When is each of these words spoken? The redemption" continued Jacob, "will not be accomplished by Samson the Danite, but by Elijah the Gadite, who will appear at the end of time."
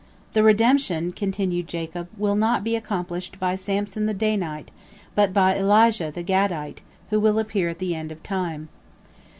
The 0.33 0.41
redemption" 0.41 1.11
continued 1.11 1.67
Jacob, 1.67 2.07
"will 2.17 2.35
not 2.35 2.63
be 2.63 2.75
accomplished 2.75 3.39
by 3.39 3.55
Samson 3.55 4.07
the 4.07 4.15
Danite, 4.15 4.71
but 5.13 5.31
by 5.31 5.55
Elijah 5.55 6.09
the 6.11 6.23
Gadite, 6.23 6.81
who 7.11 7.19
will 7.19 7.37
appear 7.37 7.69
at 7.69 7.77
the 7.77 7.93
end 7.93 8.11
of 8.11 8.23
time." 8.23 8.69